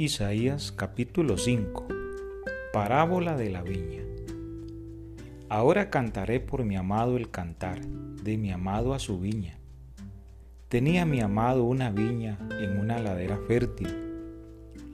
Isaías 0.00 0.70
capítulo 0.70 1.38
5 1.38 1.88
Parábola 2.72 3.36
de 3.36 3.50
la 3.50 3.64
viña 3.64 4.04
Ahora 5.48 5.90
cantaré 5.90 6.38
por 6.38 6.62
mi 6.62 6.76
amado 6.76 7.16
el 7.16 7.32
cantar, 7.32 7.84
de 7.84 8.38
mi 8.38 8.52
amado 8.52 8.94
a 8.94 9.00
su 9.00 9.18
viña. 9.18 9.58
Tenía 10.68 11.04
mi 11.04 11.20
amado 11.20 11.64
una 11.64 11.90
viña 11.90 12.38
en 12.60 12.78
una 12.78 13.00
ladera 13.00 13.40
fértil. 13.48 13.88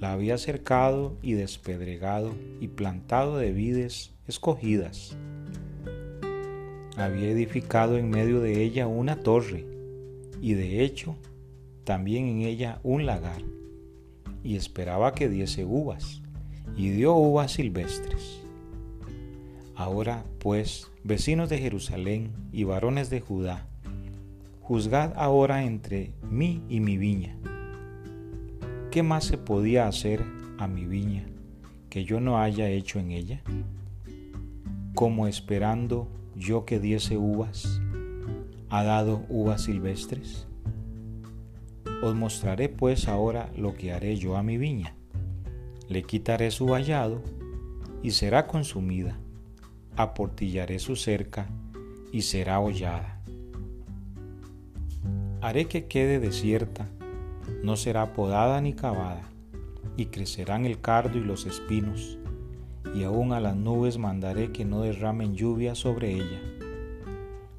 La 0.00 0.14
había 0.14 0.38
cercado 0.38 1.18
y 1.20 1.34
despedregado 1.34 2.32
y 2.58 2.68
plantado 2.68 3.36
de 3.36 3.52
vides 3.52 4.14
escogidas. 4.26 5.18
Había 6.96 7.28
edificado 7.28 7.98
en 7.98 8.08
medio 8.08 8.40
de 8.40 8.62
ella 8.62 8.86
una 8.86 9.16
torre 9.16 9.66
y 10.40 10.54
de 10.54 10.82
hecho 10.82 11.14
también 11.84 12.24
en 12.24 12.40
ella 12.40 12.80
un 12.82 13.04
lagar 13.04 13.42
y 14.44 14.56
esperaba 14.56 15.14
que 15.14 15.28
diese 15.28 15.64
uvas, 15.64 16.22
y 16.76 16.90
dio 16.90 17.14
uvas 17.14 17.52
silvestres. 17.52 18.42
Ahora, 19.74 20.24
pues, 20.38 20.90
vecinos 21.02 21.48
de 21.48 21.58
Jerusalén 21.58 22.30
y 22.52 22.62
varones 22.62 23.10
de 23.10 23.20
Judá, 23.20 23.66
juzgad 24.60 25.12
ahora 25.16 25.64
entre 25.64 26.12
mí 26.30 26.62
y 26.68 26.78
mi 26.78 26.96
viña. 26.96 27.36
¿Qué 28.90 29.02
más 29.02 29.24
se 29.24 29.38
podía 29.38 29.88
hacer 29.88 30.22
a 30.58 30.68
mi 30.68 30.84
viña 30.84 31.26
que 31.90 32.04
yo 32.04 32.20
no 32.20 32.38
haya 32.38 32.68
hecho 32.68 33.00
en 33.00 33.10
ella? 33.10 33.42
Como 34.94 35.26
esperando 35.26 36.08
yo 36.36 36.64
que 36.64 36.78
diese 36.78 37.16
uvas, 37.16 37.80
ha 38.68 38.84
dado 38.84 39.24
uvas 39.28 39.62
silvestres. 39.62 40.46
Os 42.02 42.14
mostraré 42.14 42.68
pues 42.68 43.08
ahora 43.08 43.50
lo 43.56 43.74
que 43.74 43.92
haré 43.92 44.16
yo 44.16 44.36
a 44.36 44.42
mi 44.42 44.58
viña. 44.58 44.94
Le 45.88 46.02
quitaré 46.02 46.50
su 46.50 46.66
vallado 46.66 47.22
y 48.02 48.10
será 48.10 48.46
consumida. 48.46 49.18
Aportillaré 49.96 50.78
su 50.78 50.96
cerca 50.96 51.46
y 52.12 52.22
será 52.22 52.60
hollada. 52.60 53.20
Haré 55.40 55.66
que 55.66 55.86
quede 55.86 56.20
desierta, 56.20 56.88
no 57.62 57.76
será 57.76 58.12
podada 58.12 58.60
ni 58.60 58.72
cavada, 58.72 59.22
y 59.96 60.06
crecerán 60.06 60.64
el 60.64 60.80
cardo 60.80 61.18
y 61.18 61.22
los 61.22 61.46
espinos, 61.46 62.18
y 62.94 63.04
aún 63.04 63.32
a 63.32 63.40
las 63.40 63.56
nubes 63.56 63.98
mandaré 63.98 64.52
que 64.52 64.64
no 64.64 64.80
derramen 64.80 65.34
lluvia 65.34 65.74
sobre 65.74 66.14
ella. 66.14 66.40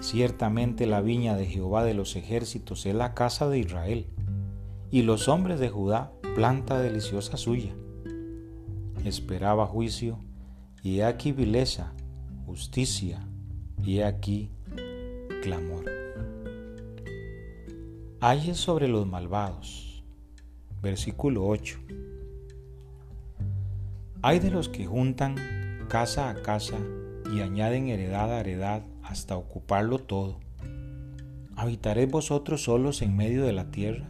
Ciertamente 0.00 0.86
la 0.86 1.00
viña 1.00 1.36
de 1.36 1.46
Jehová 1.46 1.84
de 1.84 1.94
los 1.94 2.16
ejércitos 2.16 2.84
es 2.86 2.94
la 2.94 3.14
casa 3.14 3.48
de 3.48 3.60
Israel 3.60 4.06
y 4.90 5.02
los 5.02 5.28
hombres 5.28 5.60
de 5.60 5.68
Judá 5.68 6.12
planta 6.34 6.78
deliciosa 6.78 7.36
suya. 7.36 7.74
Esperaba 9.04 9.66
juicio, 9.66 10.18
y 10.82 10.98
he 10.98 11.04
aquí 11.04 11.32
vileza, 11.32 11.92
justicia, 12.46 13.26
y 13.84 13.98
he 13.98 14.04
aquí 14.04 14.50
clamor. 15.42 15.84
Hay 18.20 18.54
sobre 18.54 18.88
los 18.88 19.06
malvados. 19.06 20.02
Versículo 20.82 21.46
8. 21.46 21.78
Hay 24.22 24.38
de 24.38 24.50
los 24.50 24.68
que 24.68 24.86
juntan 24.86 25.36
casa 25.88 26.30
a 26.30 26.42
casa 26.42 26.76
y 27.32 27.40
añaden 27.40 27.88
heredad 27.88 28.32
a 28.32 28.40
heredad 28.40 28.82
hasta 29.02 29.36
ocuparlo 29.36 29.98
todo. 29.98 30.38
¿Habitaréis 31.56 32.10
vosotros 32.10 32.64
solos 32.64 33.02
en 33.02 33.16
medio 33.16 33.44
de 33.44 33.52
la 33.52 33.70
tierra? 33.70 34.08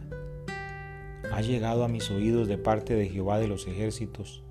Ha 1.39 1.41
llegado 1.41 1.85
a 1.85 1.87
mis 1.87 2.11
oídos 2.11 2.49
de 2.49 2.57
parte 2.57 2.95
de 2.95 3.07
Jehová 3.07 3.39
de 3.39 3.47
los 3.47 3.65
ejércitos, 3.65 4.43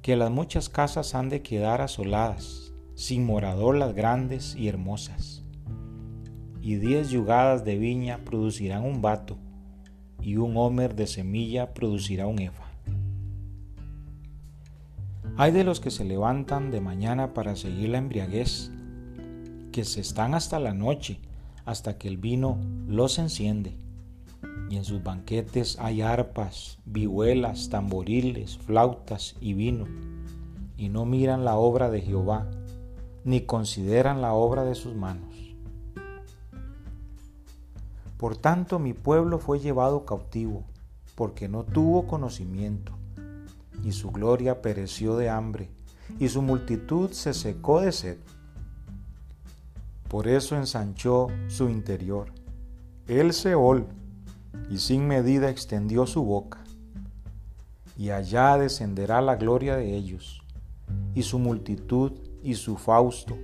que 0.00 0.16
las 0.16 0.30
muchas 0.30 0.70
casas 0.70 1.14
han 1.14 1.28
de 1.28 1.42
quedar 1.42 1.82
asoladas, 1.82 2.72
sin 2.94 3.26
morador 3.26 3.76
las 3.76 3.94
grandes 3.94 4.56
y 4.56 4.68
hermosas. 4.68 5.44
Y 6.62 6.76
diez 6.76 7.10
yugadas 7.10 7.66
de 7.66 7.76
viña 7.76 8.24
producirán 8.24 8.82
un 8.82 9.02
vato, 9.02 9.36
y 10.22 10.38
un 10.38 10.56
homer 10.56 10.94
de 10.94 11.06
semilla 11.06 11.74
producirá 11.74 12.26
un 12.26 12.38
efa. 12.38 12.64
Hay 15.36 15.52
de 15.52 15.64
los 15.64 15.80
que 15.80 15.90
se 15.90 16.06
levantan 16.06 16.70
de 16.70 16.80
mañana 16.80 17.34
para 17.34 17.56
seguir 17.56 17.90
la 17.90 17.98
embriaguez, 17.98 18.70
que 19.70 19.84
se 19.84 20.00
están 20.00 20.32
hasta 20.32 20.58
la 20.60 20.72
noche, 20.72 21.20
hasta 21.66 21.98
que 21.98 22.08
el 22.08 22.16
vino 22.16 22.58
los 22.86 23.18
enciende 23.18 23.85
y 24.68 24.76
en 24.76 24.84
sus 24.84 25.02
banquetes 25.02 25.78
hay 25.78 26.02
arpas, 26.02 26.78
vihuelas, 26.84 27.68
tamboriles, 27.68 28.58
flautas 28.58 29.36
y 29.40 29.54
vino, 29.54 29.86
y 30.76 30.88
no 30.88 31.04
miran 31.04 31.44
la 31.44 31.56
obra 31.56 31.90
de 31.90 32.00
Jehová, 32.00 32.50
ni 33.24 33.42
consideran 33.42 34.20
la 34.20 34.32
obra 34.32 34.64
de 34.64 34.74
sus 34.74 34.94
manos. 34.94 35.34
Por 38.16 38.36
tanto 38.36 38.78
mi 38.78 38.92
pueblo 38.92 39.38
fue 39.38 39.60
llevado 39.60 40.04
cautivo, 40.04 40.64
porque 41.14 41.48
no 41.48 41.64
tuvo 41.64 42.06
conocimiento, 42.06 42.92
y 43.84 43.92
su 43.92 44.10
gloria 44.10 44.62
pereció 44.62 45.16
de 45.16 45.28
hambre, 45.28 45.70
y 46.18 46.28
su 46.28 46.42
multitud 46.42 47.10
se 47.10 47.34
secó 47.34 47.80
de 47.80 47.92
sed. 47.92 48.18
Por 50.08 50.28
eso 50.28 50.56
ensanchó 50.56 51.28
su 51.48 51.68
interior. 51.68 52.28
El 53.08 53.32
Seol 53.32 53.86
y 54.70 54.78
sin 54.78 55.06
medida 55.06 55.50
extendió 55.50 56.06
su 56.06 56.24
boca. 56.24 56.64
Y 57.96 58.10
allá 58.10 58.58
descenderá 58.58 59.20
la 59.20 59.36
gloria 59.36 59.76
de 59.76 59.96
ellos, 59.96 60.42
y 61.14 61.22
su 61.22 61.38
multitud 61.38 62.12
y 62.42 62.54
su 62.54 62.76
fausto, 62.76 63.36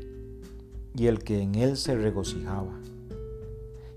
y 0.94 1.06
el 1.06 1.21
que 1.21 1.41
en 1.41 1.55
él 1.55 1.77
se 1.77 1.97
regocijaba. 1.97 2.78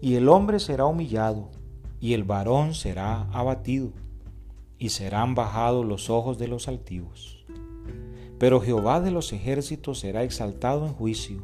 Y 0.01 0.15
el 0.15 0.29
hombre 0.29 0.59
será 0.59 0.85
humillado, 0.85 1.49
y 1.99 2.13
el 2.13 2.23
varón 2.23 2.73
será 2.73 3.23
abatido, 3.31 3.91
y 4.77 4.89
serán 4.89 5.35
bajados 5.35 5.85
los 5.85 6.09
ojos 6.09 6.37
de 6.37 6.47
los 6.47 6.67
altivos. 6.67 7.45
Pero 8.37 8.61
Jehová 8.61 8.99
de 8.99 9.11
los 9.11 9.33
ejércitos 9.33 9.99
será 9.99 10.23
exaltado 10.23 10.85
en 10.85 10.93
juicio, 10.93 11.41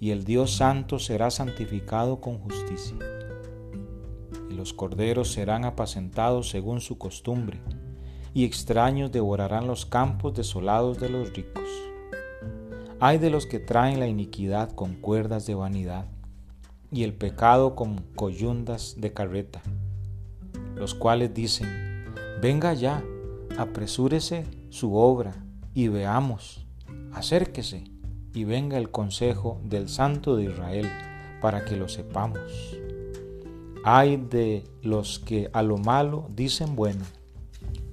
y 0.00 0.10
el 0.10 0.24
Dios 0.24 0.56
santo 0.56 0.98
será 0.98 1.30
santificado 1.30 2.20
con 2.20 2.38
justicia 2.38 2.96
los 4.64 4.72
corderos 4.72 5.30
serán 5.30 5.66
apacentados 5.66 6.48
según 6.48 6.80
su 6.80 6.96
costumbre, 6.96 7.60
y 8.32 8.46
extraños 8.46 9.12
devorarán 9.12 9.66
los 9.66 9.84
campos 9.84 10.32
desolados 10.32 10.98
de 10.98 11.10
los 11.10 11.34
ricos. 11.34 11.68
Hay 12.98 13.18
de 13.18 13.28
los 13.28 13.44
que 13.44 13.58
traen 13.58 14.00
la 14.00 14.06
iniquidad 14.06 14.70
con 14.72 14.94
cuerdas 14.94 15.44
de 15.44 15.54
vanidad, 15.54 16.06
y 16.90 17.02
el 17.02 17.12
pecado 17.12 17.74
con 17.74 17.98
coyundas 18.16 18.94
de 18.96 19.12
carreta, 19.12 19.60
los 20.76 20.94
cuales 20.94 21.34
dicen, 21.34 22.06
venga 22.40 22.72
ya, 22.72 23.04
apresúrese 23.58 24.46
su 24.70 24.96
obra, 24.96 25.44
y 25.74 25.88
veamos, 25.88 26.66
acérquese, 27.12 27.84
y 28.32 28.44
venga 28.44 28.78
el 28.78 28.90
consejo 28.90 29.60
del 29.62 29.90
Santo 29.90 30.36
de 30.36 30.44
Israel, 30.44 30.88
para 31.42 31.66
que 31.66 31.76
lo 31.76 31.86
sepamos. 31.86 32.78
Hay 33.86 34.16
de 34.16 34.64
los 34.80 35.18
que 35.18 35.50
a 35.52 35.62
lo 35.62 35.76
malo 35.76 36.26
dicen 36.34 36.74
bueno 36.74 37.04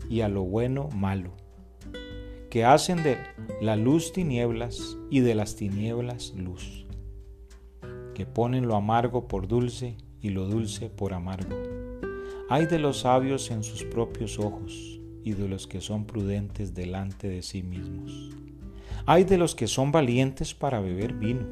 y 0.09 0.21
a 0.21 0.29
lo 0.29 0.41
bueno 0.41 0.87
malo, 0.87 1.31
que 2.49 2.63
hacen 2.63 3.03
de 3.03 3.17
la 3.59 3.75
luz 3.75 4.13
tinieblas 4.13 4.95
y 5.09 5.19
de 5.19 5.35
las 5.35 5.57
tinieblas 5.57 6.33
luz, 6.33 6.85
que 8.15 8.25
ponen 8.25 8.69
lo 8.69 8.77
amargo 8.77 9.27
por 9.27 9.49
dulce 9.49 9.97
y 10.21 10.29
lo 10.29 10.45
dulce 10.45 10.89
por 10.89 11.13
amargo. 11.13 11.57
Hay 12.47 12.67
de 12.67 12.79
los 12.79 13.01
sabios 13.01 13.51
en 13.51 13.61
sus 13.61 13.83
propios 13.83 14.39
ojos 14.39 15.01
y 15.25 15.33
de 15.33 15.49
los 15.49 15.67
que 15.67 15.81
son 15.81 16.05
prudentes 16.05 16.73
delante 16.73 17.27
de 17.27 17.41
sí 17.41 17.63
mismos. 17.63 18.29
Hay 19.05 19.25
de 19.25 19.37
los 19.37 19.55
que 19.55 19.67
son 19.67 19.91
valientes 19.91 20.53
para 20.53 20.79
beber 20.79 21.11
vino 21.11 21.49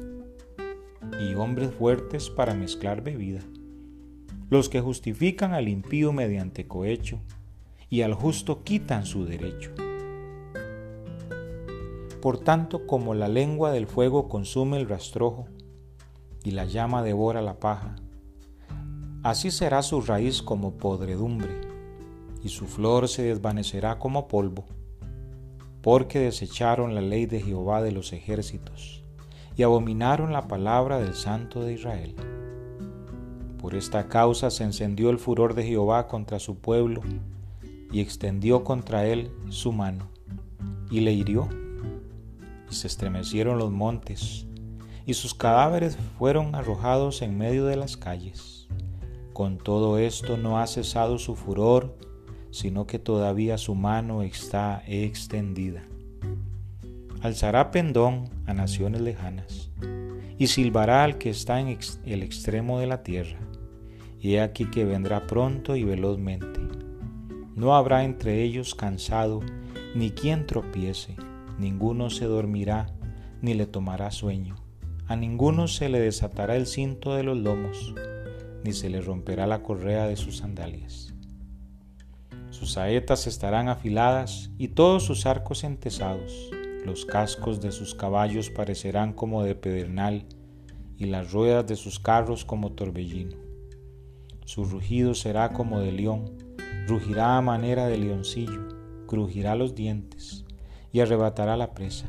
y 1.20 1.34
hombres 1.34 1.74
fuertes 1.74 2.30
para 2.30 2.54
mezclar 2.54 3.02
bebida 3.02 3.42
los 4.50 4.68
que 4.68 4.80
justifican 4.80 5.54
al 5.54 5.68
impío 5.68 6.12
mediante 6.12 6.66
cohecho 6.66 7.20
y 7.88 8.02
al 8.02 8.14
justo 8.14 8.64
quitan 8.64 9.06
su 9.06 9.24
derecho. 9.24 9.70
Por 12.20 12.38
tanto, 12.38 12.86
como 12.86 13.14
la 13.14 13.28
lengua 13.28 13.70
del 13.70 13.86
fuego 13.86 14.28
consume 14.28 14.78
el 14.78 14.88
rastrojo 14.88 15.46
y 16.44 16.50
la 16.50 16.64
llama 16.64 17.02
devora 17.02 17.40
la 17.40 17.60
paja, 17.60 17.94
así 19.22 19.52
será 19.52 19.82
su 19.82 20.02
raíz 20.02 20.42
como 20.42 20.76
podredumbre 20.76 21.60
y 22.42 22.48
su 22.48 22.66
flor 22.66 23.08
se 23.08 23.22
desvanecerá 23.22 23.98
como 23.98 24.26
polvo, 24.26 24.64
porque 25.80 26.18
desecharon 26.18 26.94
la 26.94 27.00
ley 27.00 27.26
de 27.26 27.40
Jehová 27.40 27.82
de 27.82 27.92
los 27.92 28.12
ejércitos 28.12 29.04
y 29.56 29.62
abominaron 29.62 30.32
la 30.32 30.48
palabra 30.48 30.98
del 30.98 31.14
Santo 31.14 31.62
de 31.62 31.74
Israel. 31.74 32.14
Por 33.60 33.74
esta 33.74 34.08
causa 34.08 34.50
se 34.50 34.64
encendió 34.64 35.10
el 35.10 35.18
furor 35.18 35.54
de 35.54 35.64
Jehová 35.64 36.06
contra 36.06 36.38
su 36.38 36.56
pueblo, 36.56 37.02
y 37.92 38.00
extendió 38.00 38.64
contra 38.64 39.04
él 39.06 39.30
su 39.48 39.72
mano 39.72 40.08
y 40.90 41.00
le 41.00 41.12
hirió. 41.12 41.48
Y 42.70 42.74
se 42.74 42.86
estremecieron 42.86 43.58
los 43.58 43.70
montes, 43.70 44.46
y 45.06 45.14
sus 45.14 45.34
cadáveres 45.34 45.98
fueron 46.18 46.54
arrojados 46.54 47.20
en 47.22 47.36
medio 47.36 47.66
de 47.66 47.76
las 47.76 47.96
calles. 47.96 48.68
Con 49.32 49.58
todo 49.58 49.98
esto 49.98 50.36
no 50.36 50.58
ha 50.58 50.66
cesado 50.66 51.18
su 51.18 51.34
furor, 51.34 51.96
sino 52.50 52.86
que 52.86 52.98
todavía 52.98 53.58
su 53.58 53.74
mano 53.74 54.22
está 54.22 54.82
extendida. 54.86 55.82
Alzará 57.22 57.70
pendón 57.70 58.30
a 58.46 58.54
naciones 58.54 59.00
lejanas, 59.00 59.70
y 60.40 60.46
silbará 60.46 61.04
al 61.04 61.18
que 61.18 61.28
está 61.28 61.60
en 61.60 61.78
el 62.06 62.22
extremo 62.22 62.80
de 62.80 62.86
la 62.86 63.02
tierra. 63.02 63.38
Y 64.18 64.36
he 64.36 64.40
aquí 64.40 64.70
que 64.70 64.86
vendrá 64.86 65.26
pronto 65.26 65.76
y 65.76 65.84
velozmente. 65.84 66.60
No 67.54 67.76
habrá 67.76 68.04
entre 68.04 68.42
ellos 68.42 68.74
cansado, 68.74 69.40
ni 69.94 70.12
quien 70.12 70.46
tropiece, 70.46 71.14
ninguno 71.58 72.08
se 72.08 72.24
dormirá, 72.24 72.86
ni 73.42 73.52
le 73.52 73.66
tomará 73.66 74.10
sueño. 74.10 74.56
A 75.08 75.14
ninguno 75.14 75.68
se 75.68 75.90
le 75.90 76.00
desatará 76.00 76.56
el 76.56 76.66
cinto 76.66 77.14
de 77.14 77.22
los 77.22 77.36
lomos, 77.36 77.94
ni 78.64 78.72
se 78.72 78.88
le 78.88 79.02
romperá 79.02 79.46
la 79.46 79.62
correa 79.62 80.06
de 80.06 80.16
sus 80.16 80.38
sandalias. 80.38 81.12
Sus 82.48 82.72
saetas 82.72 83.26
estarán 83.26 83.68
afiladas 83.68 84.50
y 84.56 84.68
todos 84.68 85.04
sus 85.04 85.26
arcos 85.26 85.64
entesados. 85.64 86.50
Los 86.84 87.04
cascos 87.04 87.60
de 87.60 87.72
sus 87.72 87.94
caballos 87.94 88.48
parecerán 88.48 89.12
como 89.12 89.44
de 89.44 89.54
pedernal 89.54 90.24
y 90.96 91.06
las 91.06 91.30
ruedas 91.30 91.66
de 91.66 91.76
sus 91.76 92.00
carros 92.00 92.46
como 92.46 92.72
torbellino. 92.72 93.36
Su 94.46 94.64
rugido 94.64 95.14
será 95.14 95.52
como 95.52 95.80
de 95.80 95.92
león, 95.92 96.38
rugirá 96.86 97.36
a 97.36 97.42
manera 97.42 97.86
de 97.86 97.98
leoncillo, 97.98 98.68
crujirá 99.06 99.56
los 99.56 99.74
dientes 99.74 100.44
y 100.90 101.00
arrebatará 101.00 101.56
la 101.58 101.74
presa. 101.74 102.06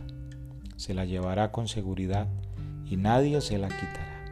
Se 0.78 0.94
la 0.94 1.04
llevará 1.04 1.52
con 1.52 1.68
seguridad 1.68 2.30
y 2.86 2.96
nadie 2.96 3.42
se 3.42 3.58
la 3.58 3.68
quitará. 3.68 4.24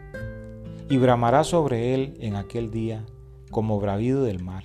Y 0.90 0.98
bramará 0.98 1.44
sobre 1.44 1.94
él 1.94 2.16
en 2.22 2.36
aquel 2.36 2.72
día 2.72 3.06
como 3.52 3.80
bravido 3.80 4.24
del 4.24 4.42
mar. 4.42 4.64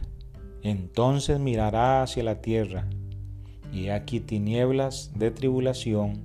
Entonces 0.62 1.40
mirará 1.40 2.02
hacia 2.02 2.22
la 2.22 2.40
tierra 2.40 2.88
y 3.74 3.88
aquí 3.88 4.20
tinieblas 4.20 5.10
de 5.16 5.30
tribulación 5.32 6.22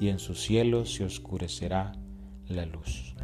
y 0.00 0.08
en 0.08 0.18
sus 0.18 0.40
cielos 0.40 0.94
se 0.94 1.04
oscurecerá 1.04 1.92
la 2.46 2.66
luz. 2.66 3.14